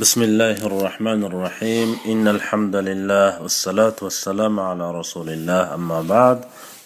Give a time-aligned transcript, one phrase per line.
[0.00, 6.38] بسم الله الرحمن الرحيم إن الحمد لله والصلاة والسلام على رسول الله أما بعد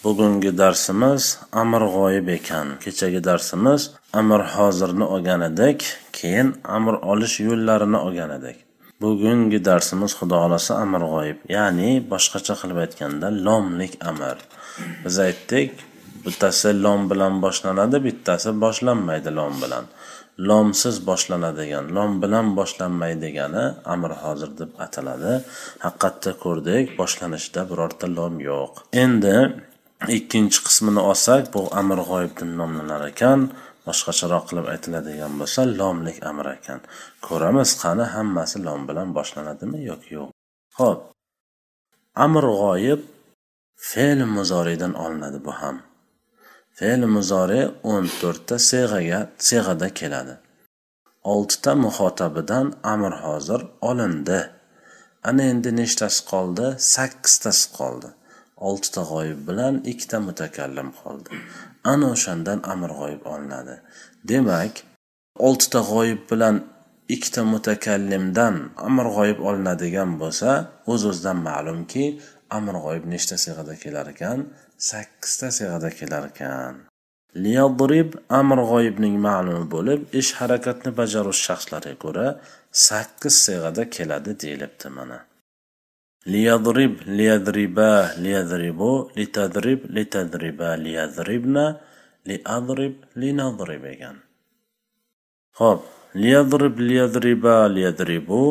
[0.03, 5.79] bugungi darsimiz amr g'oyib ekan kechagi darsimiz amr hozirni olgan edik
[6.13, 8.57] keyin amr olish yo'llarini olgan edik
[9.01, 14.37] bugungi darsimiz xudo xohlasa amr g'oyib ya'ni boshqacha qilib aytganda lomlik amr
[15.03, 15.71] biz aytdik
[16.25, 19.85] bittasi lom bilan boshlanadi bittasi boshlanmaydi lom bilan.
[20.47, 25.33] Lomsiz boshlanadigan lom bilan boshlanmaydigani amr hozir deb ataladi.
[25.85, 28.71] Haqiqatda ko'rdik boshlanishida birorta lom yo'q.
[29.03, 29.35] Endi
[30.17, 33.39] ikkinchi qismini olsak bu amr g'oyibdan nomlanar ekan.
[33.87, 36.79] Boshqacharoq qilib aytiladigan bo'lsa lomlik amr ekan.
[37.27, 40.29] Ko'ramiz qani hammasi lom bilan boshlanadimi yoki yo'q.
[40.79, 40.99] Ho'p
[42.25, 43.01] amr g'oyib
[43.89, 45.77] fe'l muzoriydan olinadi bu ham.
[46.81, 47.59] Fe'l muzori
[47.91, 50.35] o'n to'rtta seg'aga seg'ada keladi.
[51.33, 54.39] Oltita muhotabidan amr hozir olindi.
[55.29, 56.67] Ana endi nechtasi qoldi?
[56.93, 58.09] Sakkiztasi qoldi.
[58.67, 61.29] Oltita g'oyib bilan ikkita mutakallim qoldi.
[61.91, 63.75] Ana o'shandan amr g'oyib olinadi.
[64.29, 64.73] Demak
[65.47, 66.55] oltita g'oyib bilan
[67.15, 68.55] ikkita mutakallimdan
[68.87, 70.49] amr g'oyib olinadigan bo'lsa
[70.91, 72.05] o'z o'zidan ma'lumki
[72.57, 74.39] amr g'oyib nechta sig'ada kelar ekan?
[74.89, 76.73] Sakkizta sig'ada kelar ekan.
[77.43, 82.27] Liyadrib amr g'oyibning ma'lumi bo'lib ish harakatni bajaruvchi shaxslarga ko'ra
[82.87, 85.19] sakkiz sig'ada keladi deyilibdi mana.
[86.33, 87.91] Liyadrib liyadriba
[88.23, 91.65] liyadribu litadrib litadriba liyadribna
[92.29, 94.17] liadrib linadrib ekan.
[95.59, 95.81] Ho'p
[96.15, 98.43] liyadrib liyadriba liyadribu.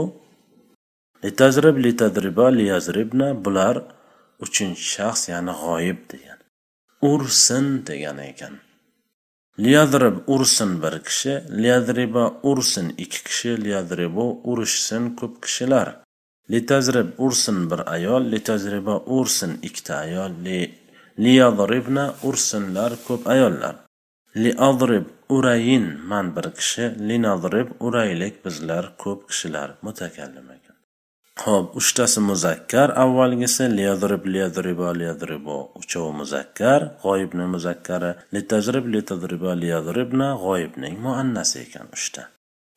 [1.25, 3.77] Litazrib litadriba liyazribna bular
[4.45, 6.39] uchinchi shaxs ya'ni g'oyib degan.
[7.13, 8.55] Ursin degan ekan.
[9.65, 15.89] Liyadrib ursin bir kishi liyadriba ursin ikki kishi liyadribu urishsin ko'p kishilar.
[16.53, 20.61] Litazrib ursin bir ayol litazriba ursin ikkita ayol li
[21.25, 23.75] liyadribna ursinlar ko'p ayollar.
[24.43, 30.77] Liadrib urayin man bir kishi linadrib uraylik bizlar ko'p kishilar mutakallim ekan
[31.45, 40.99] ho'p uchtasi muzakkar avvalgisi liyadrib liyadriba liyadribo uchovi muzakkar g'oyibni muzakkari litazrib litadriba liyadribna g'oyibning
[41.07, 42.23] muannasi ekan uchta.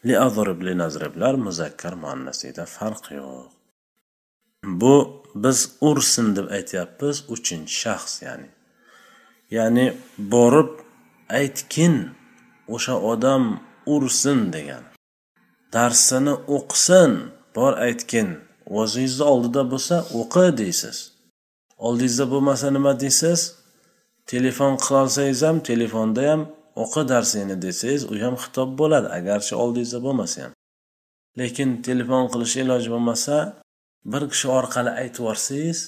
[0.07, 3.51] Liadrib linazriblar muzakkar muannasida farq yo'q.
[4.81, 4.95] Bu
[5.43, 5.59] biz
[5.89, 8.49] ursin deb aytyapmiz uchinchi shaxs ya'ni.
[9.55, 9.85] Ya'ni
[10.33, 10.71] borib
[11.39, 11.95] aytgin
[12.68, 13.44] o'sha odam
[13.85, 14.84] ursin degan.
[15.74, 17.12] Darsini o'qisin
[17.56, 18.29] bor aytgin
[18.79, 20.97] o'zingizni oldida bo'lsa o'qi deysiz.
[21.85, 23.40] Oldingizda bo'lmasa nima deysiz?
[24.31, 26.41] Telefon qilolsangiz ham telefonda ham
[26.84, 30.53] o'qi darsingni desangiz u ham xitob bo'ladi agarchi oldingizda bo'lmasa ham.
[31.40, 33.35] Lekin telefon qilish iloji bo'lmasa
[34.12, 35.80] bir kishi orqali aytib yuborsangiz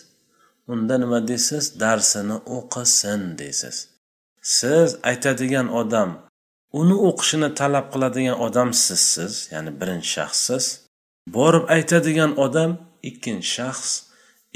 [0.67, 3.77] unda nima deysiz darsini o'qisin deysiz
[4.41, 6.09] siz aytadigan odam
[6.79, 10.63] uni o'qishini talab qiladigan odam sizsiz ya'ni birinchi shaxssiz.
[11.37, 12.71] Borib aytadigan odam
[13.09, 13.91] ikkinchi shaxs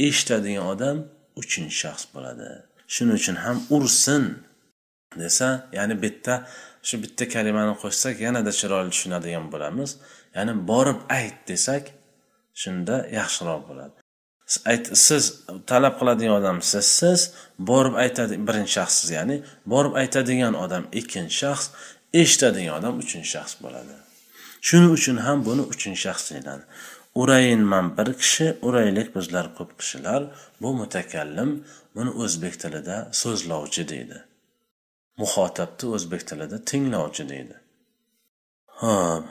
[0.07, 0.97] eshitadigan odam
[1.41, 2.47] uchinchi shaxs bo'ladi.
[2.93, 4.23] Shuning uchun ham ursin
[5.21, 6.33] desa ya'ni bitta
[6.87, 9.89] shu bitta kalimani qo'shsak yanada chiroyli tushunadigan bo'lamiz.
[10.35, 11.83] Ya'ni borib ayt desak
[12.61, 13.97] shunda yaxshiroq bo'ladi.
[15.05, 15.23] Siz
[15.69, 17.19] talab qiladigan odam sizsiz
[17.69, 19.35] borib aytadi birinchi shaxssiz ya'ni
[19.73, 21.65] borib aytadigan odam ikkinchi shaxs
[22.13, 23.95] eshitadigan odam uchinchi shaxs bo'ladi.
[24.67, 26.63] Shuning uchun ham buni uchinchi shaxs deyiladi.
[27.21, 30.21] Urayinman bir kishi uraylik bizlar ko'p kishilar.
[30.61, 31.51] Bu mutakallim
[31.95, 34.17] buni o'zbek tilida so'zlovchi deydi.
[35.21, 37.55] Muhotabni o'zbek tilida tinglovchi deydi.
[38.81, 39.23] Ho'p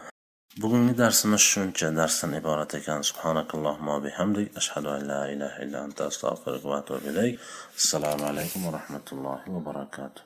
[0.63, 1.89] bugungi darsimiz shuncha.
[2.01, 3.01] Darsdan iborat ekan.
[3.11, 7.35] Subhanakallohumma bihamdik ashhadu an la ilaha illa anta astag'firuka va atubu ilayk.
[7.81, 10.17] Assalomu alaykum va rahmatullohi va barakatuh.